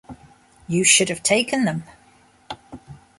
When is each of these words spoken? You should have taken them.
You 0.67 0.83
should 0.83 1.09
have 1.09 1.21
taken 1.21 1.65
them. 1.65 1.83